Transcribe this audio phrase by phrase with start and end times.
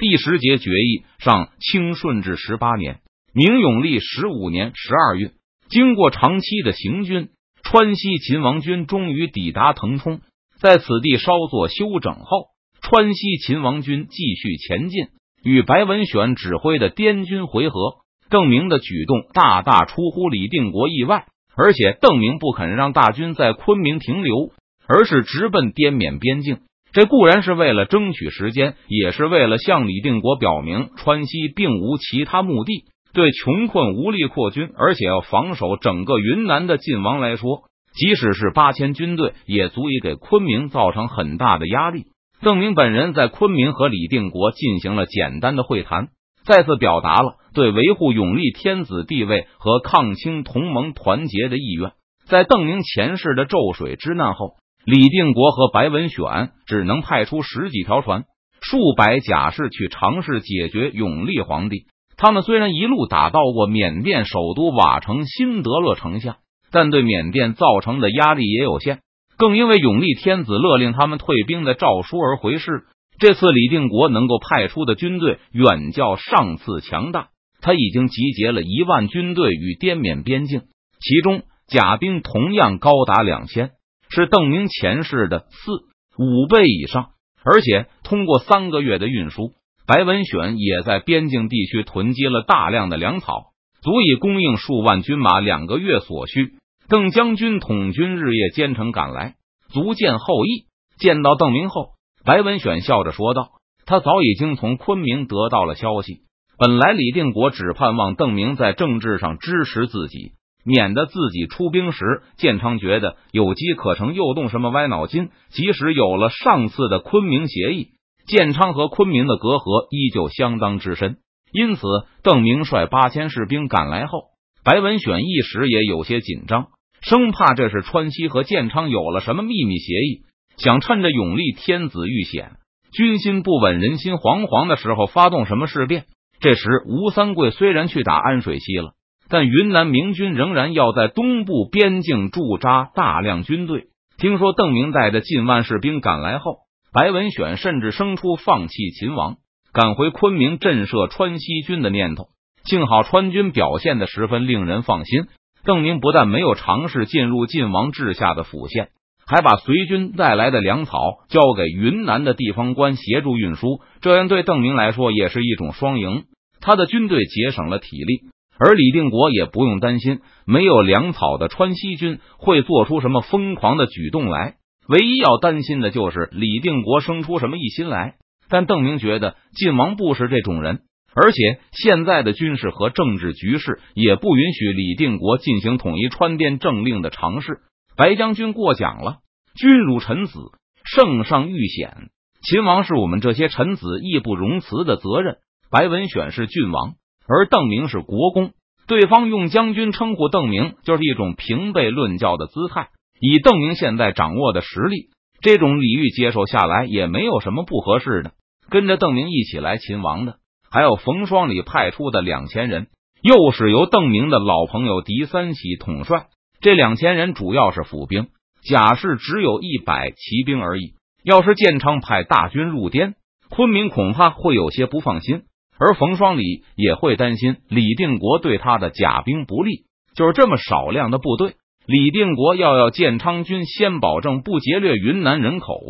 [0.00, 3.00] 第十节决议上，清顺治十八年，
[3.34, 5.32] 明永历十五年十二月，
[5.68, 7.28] 经过长期的行军，
[7.62, 10.22] 川西秦王军终于抵达腾冲，
[10.58, 12.46] 在此地稍作休整后，
[12.80, 15.08] 川西秦王军继续前进，
[15.44, 17.96] 与白文选指挥的滇军回合。
[18.30, 24.50] 邓明的举动大大出乎李定国意外，而且邓明不肯让大军在昆明停留，
[24.86, 26.60] 而是直奔滇缅边境。
[26.92, 32.84] 这固然是为了争取时间，也是为了向李定国表明川西并无其他目的。
[33.12, 42.06] 对穷困无力扩军，而且要防守整个云南的晋王来说，即使是八千军队，也足以给昆明造成很大的压力。
[42.40, 46.08] 邓明本人在昆明和李定国进行了简单的会谈，
[46.44, 51.92] 再次表达了对维护永历天子地位和抗清同盟团结的意愿。
[52.26, 54.54] 在邓明前世的咒水之难后。
[54.84, 58.24] 李定国和白文选只能派出十几条船、
[58.60, 61.86] 数百甲士去尝试解决永历皇帝。
[62.16, 66.38] 他们虽然一路打到过缅甸首都瓦城辛德勒城下，
[66.70, 69.00] 但对缅甸造成的压力也有限。
[69.36, 72.82] 更因为永历天子勒令他们退兵的诏书而回事。
[73.18, 77.28] 这次李定国能够派出的军队远较上次强大，
[77.60, 80.62] 他已经集结了一万军队与滇缅边境，
[81.00, 83.72] 其中甲兵同样高达两千。
[84.10, 85.72] 是邓明前世的四
[86.18, 87.10] 五倍以上，
[87.44, 89.52] 而且通过三个月的运输，
[89.86, 93.52] 白文选也在边境地区囤积了大量的粮草，
[93.82, 96.54] 足以供应数万军马两个月所需。
[96.88, 99.36] 邓将军统军日夜兼程赶来，
[99.68, 100.66] 足见后意。
[100.98, 101.90] 见到邓明后，
[102.24, 103.52] 白文选笑着说道
[103.86, 106.22] ：“他早已经从昆明得到了消息。
[106.58, 110.32] 本来李定国只盼望邓明在政治上支持自己。”
[110.64, 115.30] 免得自己出兵时，建昌觉得有机可乘，又动什么歪脑筋。
[115.48, 117.88] 即使有了上次的昆明协议，
[118.26, 121.16] 建昌和昆明的隔阂依旧相当之深。
[121.52, 121.82] 因此，
[122.22, 124.24] 邓明率八千士兵赶来后，
[124.64, 126.68] 白文选一时也有些紧张，
[127.00, 130.22] 生怕这是川西和建昌有了什么秘密协议，
[130.58, 132.52] 想趁着永历天子遇险、
[132.92, 136.04] 军心不稳、人心惶惶的时候发动什么事变。
[136.40, 138.92] 这时，吴三桂虽然去打安水西了。
[139.30, 143.84] 但云南明军仍然要在东部边境驻扎大量军队。
[144.18, 146.56] 听说邓明带着近万士兵赶来后，
[146.92, 149.36] 白文选甚至生出放弃秦王、
[149.72, 152.26] 赶回昆明震慑川西军的念头。
[152.64, 155.26] 幸好川军表现的十分令人放心。
[155.64, 158.88] 邓明不但没有尝试进入晋王治下的府县，
[159.26, 160.98] 还把随军带来的粮草
[161.28, 163.80] 交给云南的地方官协助运输。
[164.00, 166.24] 这样对邓明来说也是一种双赢，
[166.60, 168.29] 他的军队节省了体力。
[168.62, 174.56] 而李定国也不用担心没有粮草的川西军会做出什么疯狂的举动来，
[174.86, 178.16] 唯一要担心的就是李定国生出什么异心来。
[178.50, 180.80] 但邓明觉得晋王不是这种人，
[181.14, 187.60] 而且现在的军事和政治局势也不允许李定国进行统一川滇政令的尝试。
[187.96, 189.18] 白将军过奖了，
[189.54, 190.38] 君如臣子，
[190.84, 192.10] 圣上遇险，
[192.42, 195.36] 秦王是我们这些臣子义不容辞的责任。
[195.70, 196.94] 白文选是郡王。
[197.26, 198.52] 而邓明是国公，
[198.86, 202.88] 对方用将军称呼邓明，就是一种平辈论教的姿态。
[203.20, 205.10] 以邓明现在掌握的实力，
[205.40, 208.32] 这种礼遇接受下来也没有什么不合适的。
[208.68, 210.36] 跟着邓明一起来秦王的，
[210.70, 212.86] 还有冯双礼派出的两千人，
[213.22, 216.26] 又是由邓明的老朋友狄三喜统帅。
[216.60, 218.28] 这两千人主要是府兵，
[218.62, 220.94] 甲士只有一百骑兵而已。
[221.22, 223.14] 要是建昌派大军入滇
[223.50, 225.42] 昆明，恐怕会有些不放心。
[225.80, 231.54] 而冯双礼也会担心李定国对他的甲兵不利，就是这么少量的部队，
[231.86, 235.80] 李定国要要建昌军先保证不劫掠云南人口，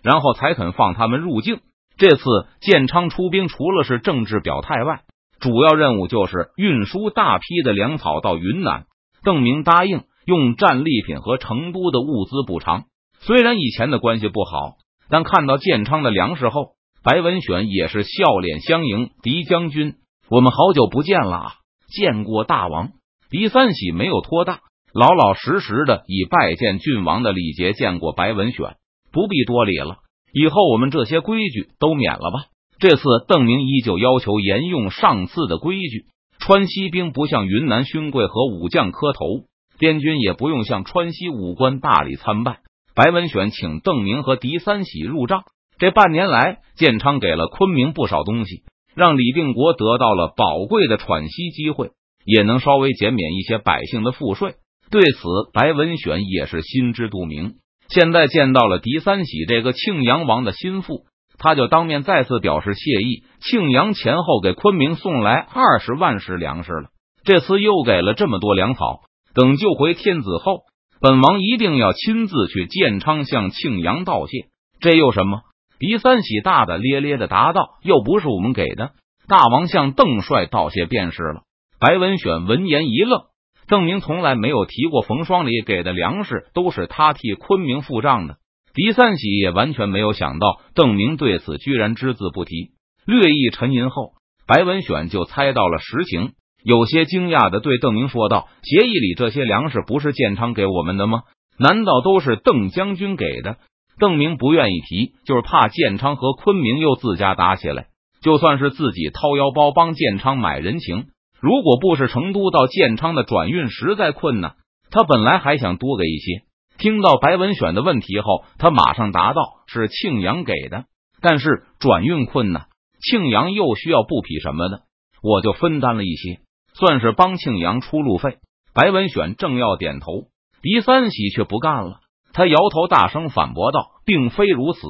[0.00, 1.58] 然后才肯放他们入境。
[1.96, 2.22] 这次
[2.60, 5.00] 建昌出兵，除了是政治表态外，
[5.40, 8.84] 主要任务就是运输大批的粮草到云南。
[9.24, 12.84] 邓明答应用战利品和成都的物资补偿。
[13.18, 14.76] 虽然以前的关系不好，
[15.10, 16.74] 但看到建昌的粮食后。
[17.04, 19.96] 白文选也是笑脸相迎，狄将军，
[20.30, 21.54] 我们好久不见了，
[21.88, 22.90] 见过大王。
[23.28, 24.60] 狄三喜没有托大，
[24.94, 28.76] 老老实实的以拜见郡王的礼节见过白文选，
[29.10, 29.96] 不必多礼了。
[30.32, 32.44] 以后我们这些规矩都免了吧。
[32.78, 36.06] 这次邓明依旧要求沿用上次的规矩，
[36.38, 39.46] 川西兵不向云南勋贵和武将磕头，
[39.76, 42.60] 滇军也不用向川西武官大礼参拜。
[42.94, 45.42] 白文选请邓明和狄三喜入帐。
[45.82, 48.62] 这半年来，建昌给了昆明不少东西，
[48.94, 51.90] 让李定国得到了宝贵的喘息机会，
[52.24, 54.54] 也能稍微减免一些百姓的赋税。
[54.92, 55.18] 对此，
[55.52, 57.54] 白文选也是心知肚明。
[57.88, 61.00] 现在见到了狄三喜这个庆阳王的心腹，
[61.36, 63.24] 他就当面再次表示谢意。
[63.40, 66.90] 庆阳前后给昆明送来二十万石粮食了，
[67.24, 69.00] 这次又给了这么多粮草。
[69.34, 70.60] 等救回天子后，
[71.00, 74.46] 本王一定要亲自去建昌向庆阳道谢。
[74.78, 75.40] 这又什么？
[75.82, 78.92] 狄三喜大大咧咧的答道：“又不是我们给的，
[79.26, 81.42] 大王向邓帅道谢便是了。”
[81.80, 83.22] 白文选闻言一愣，
[83.66, 88.36] 邓明从来没有提过冯双礼给的粮食都是他替昆明付账的。
[88.72, 92.70] 狄三喜也完全没有想到邓明对此居然只字不提。
[93.04, 94.12] 略一沉吟后，
[94.46, 96.34] 白文选就猜到了实情。
[96.62, 101.22] 有些惊讶的对邓明说道：“协议里这些粮食不是建昌给我们的吗？
[101.58, 103.56] 难道都是邓将军给的？”
[103.98, 107.86] 邓明不愿意提，就是怕建昌和昆明又自家打起来。
[108.22, 111.06] 就算是自己掏腰包帮建昌买人情，
[111.40, 114.54] 如果不是成都到建昌的转运实在困难，
[114.90, 116.42] 他本来还想多给一些。
[116.78, 120.84] 听到白文选的问题后，他马上答道：“是庆阳给的，
[121.20, 122.66] 但是转运困难，
[123.00, 124.82] 庆阳又需要布匹什么的，
[125.22, 126.40] 我就分担了一些。”
[126.74, 128.38] 算是帮庆阳出路费。
[128.72, 130.28] 白文选正要点头，
[130.62, 132.00] 狄三喜却不干了。
[132.32, 134.80] 他摇头，大声反驳道：“并非如此。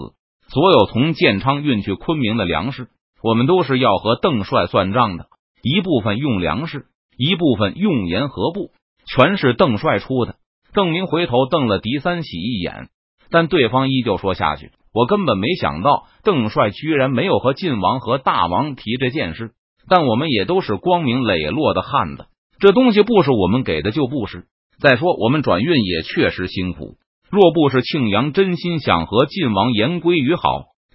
[0.49, 2.89] 所有从建昌运去昆明的粮食，
[3.23, 5.27] 我们都是要和邓帅算账的。
[5.63, 6.87] 一部分用粮食，
[7.17, 8.71] 一部分用盐和布，
[9.07, 10.37] 全是邓帅出的。”
[10.75, 12.89] 邓明回头瞪了狄三喜一眼，
[13.31, 19.51] 但对方依旧说下去：“我根本没想到邓帅居然没有和晋王和大王提这件事。”
[19.89, 22.27] 但我们也都是光明磊落的汉子，
[22.61, 24.47] 这东西不是我们给的就不是。
[24.79, 26.95] 再说我们转运也确实辛苦，
[27.33, 30.43] 若不是庆阳真心想和晋王言归于好，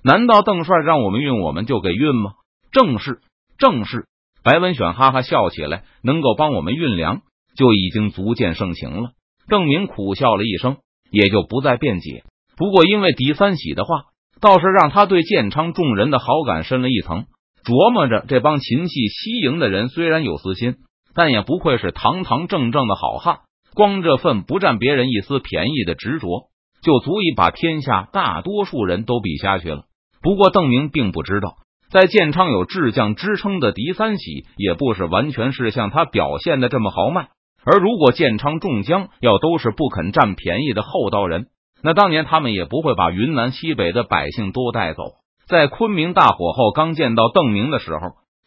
[0.03, 2.33] 难道邓帅让我们运我们就给运吗？
[2.71, 3.21] 正是，
[3.57, 4.05] 正是。
[4.43, 7.21] 白文选哈哈笑起来，能够帮我们运粮
[7.57, 9.13] 就已经足见盛情了。
[9.49, 10.77] 邓明苦笑了一声，
[11.09, 12.23] 也就不再辩解。
[12.55, 14.03] 不过因为狄三喜的话，
[14.39, 17.25] 倒是让他对建昌众人的好感深了一层。
[17.65, 20.75] 琢磨着这帮秦系西营的人虽然有私心，
[21.15, 23.39] 但也不愧是堂堂正正的好汉。
[23.77, 26.49] 光这份不占别人一丝便宜的执着，
[26.81, 29.83] 就足以把天下大多数人都比下去了。
[30.23, 31.57] 不过邓明并不知道，
[31.91, 37.27] 在建昌有智将支撑的狄三喜，也不是完全是像他表现的这么豪迈。
[37.63, 41.45] 而如果建昌众将要都是不肯占便宜的厚道人，
[41.83, 45.03] 那当年他们也不会把云南西北的百姓都带走。
[45.47, 47.99] 在昆明大火后，刚见到邓明的时候，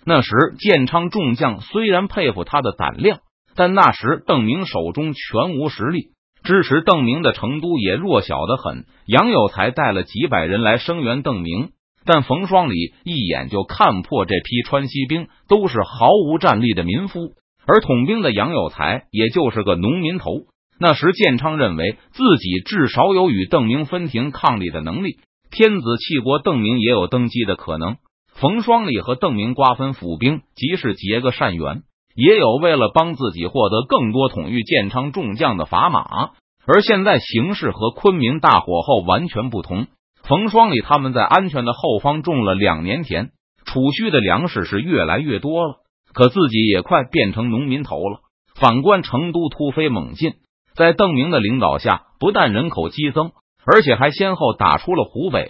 [0.04, 3.20] 那时建昌众将虽然佩服他的胆量，
[3.54, 6.08] 但那时邓明手中全无实力，
[6.42, 8.84] 支持邓明的成都也弱小的很。
[9.06, 11.70] 杨有才带了几百人来声援邓明，
[12.04, 17.34] 但冯双礼一眼就看破这批川西兵都是毫无战力的民夫，
[17.66, 20.30] 而统兵的杨有才也就是个农民头。
[20.78, 25.18] 那时建昌认为自己至少有与邓明分庭抗礼的能力。
[25.50, 27.96] 天子弃国，邓明也有登基的可能。
[28.32, 31.82] 冯双礼和邓明瓜分府兵，即是结个善缘，
[32.14, 36.30] 也有为了帮自己获得更多统御建昌众将的砝码。
[36.66, 39.86] 而现在形势和昆明大火后完全不同。
[40.22, 43.30] 冯双礼他们在安全的后方种了两年田，
[43.64, 45.74] 储蓄的粮食是越来越多了，
[46.12, 48.20] 可自己也快变成农民头了。
[48.54, 50.34] 反观成都突飞猛进，
[50.74, 53.32] 在邓明的领导下，不但人口激增。
[53.66, 55.46] 而且还先后打出了湖北、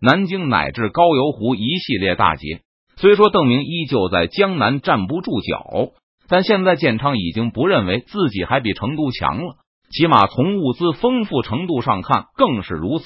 [0.00, 2.62] 南京乃至高邮湖一系列大捷。
[3.04, 5.90] 虽说邓明依旧在江南站不住脚，
[6.26, 9.56] 但现在建昌已经不认为自己还比成都强了。
[9.90, 13.04] 起码从物资丰富程度上看，更是如此。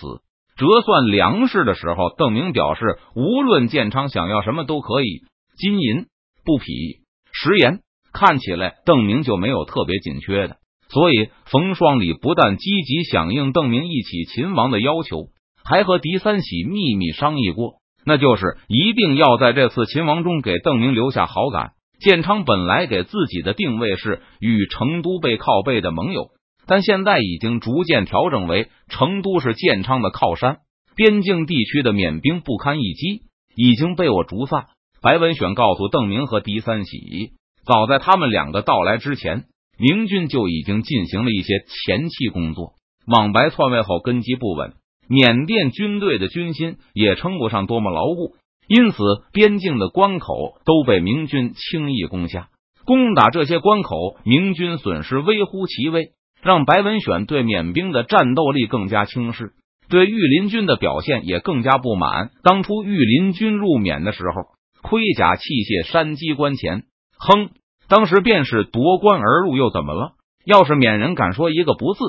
[0.56, 5.22] 折算粮食的时候，邓明表示，无论建昌想要什么都可以，
[5.56, 6.06] 金银、
[6.44, 7.00] 布匹、
[7.32, 7.80] 食盐，
[8.12, 10.58] 看起来邓明就没有特别紧缺的。
[10.90, 15.30] 所以，冯双礼不但积极响应邓明一起秦王的要求，
[15.64, 21.72] 还和狄三喜秘密商议过，那就是一定要在这次秦王中给邓明留下好感。
[22.00, 26.30] 建昌本来给自己的定位是与成都背靠背的盟友，
[26.66, 30.60] 但现在已经逐渐调整为成都是建昌的靠山，
[30.96, 33.24] 边境地区的缅兵不堪一击，
[33.54, 34.68] 已经被我逐散。
[35.02, 37.32] 白文选告诉邓明和狄三喜，
[37.66, 39.44] 早在他们两个到来之前。
[39.80, 42.72] 明军就已经进行了一些前期工作。
[43.06, 44.72] 莽白篡位后根基不稳，
[45.08, 48.36] 缅甸军队的军心也称不上多么牢固，
[48.68, 48.98] 因此
[49.32, 52.48] 边境的关口都被明军轻易攻下。
[52.84, 56.10] 攻打这些关口，明军损失微乎其微，
[56.42, 59.52] 让白文选对缅兵的战斗力更加轻视，
[59.88, 62.30] 对御林军的表现也更加不满。
[62.42, 64.42] 当初御林军入缅的时候，
[64.82, 66.84] 盔甲器械山机关前，
[67.18, 67.50] 哼。
[67.88, 70.12] 当时便是夺关而入，又怎么了？
[70.44, 72.00] 要是缅人敢说一个不字，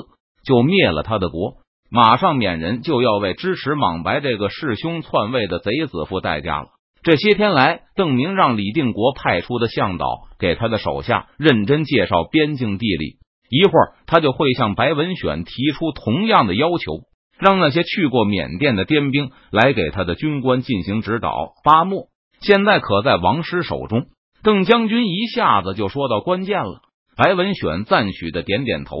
[0.44, 1.56] 就灭了他的国。
[1.90, 6.68] 马上缅人就要为支持莽白这个弑兄篡位的贼子付代价了。
[7.02, 10.06] 这些天来，邓明让李定国派出的向导
[10.38, 13.16] 给他的手下认真介绍边境地理，
[13.48, 17.00] 一会儿他就会向白文选提出同样的要求，
[17.38, 21.54] 让那些去过缅甸的滇兵来给他的军官进行指导。
[21.64, 22.08] 巴莫
[22.40, 24.06] 现在可在王师手中。
[24.42, 26.82] 邓将军一下子就说到关键了。
[27.16, 28.96] 白文选赞许的点点头。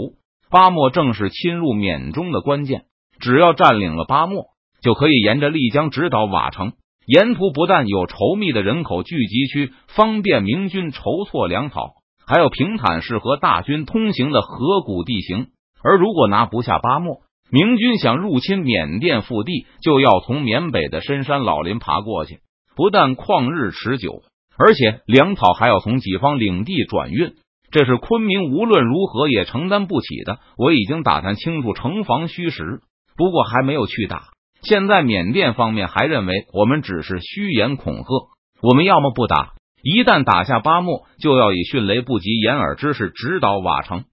[0.50, 2.82] 巴莫正是侵入缅中的关键，
[3.20, 4.46] 只要占领了巴莫，
[4.82, 6.72] 就可以沿着丽江直捣瓦城。
[7.06, 11.92] 沿途不但有稠密的人口聚集区，方便明军筹措粮草，
[12.26, 15.48] 还有平坦适合大军通行的河谷地形。
[15.82, 22.40] 而如果拿不下巴莫，明军想入侵缅甸腹地，就要从缅北的深山老林爬过去，
[22.74, 24.22] 不但旷日持久。
[24.58, 27.34] 而且粮草还要从己方领地转运，
[27.70, 30.38] 这是昆明无论如何也承担不起的。
[30.56, 32.80] 我已经打探清楚城防虚实，
[33.16, 34.24] 不过还没有去打。
[34.62, 38.28] 现在缅甸方面还认为我们只是虚言恐吓，
[38.60, 44.04] 我们要么不打，一旦打下巴莫，就要以迅雷不及掩耳之势直捣瓦城。